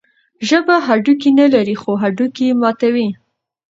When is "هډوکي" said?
0.87-1.29, 2.01-2.47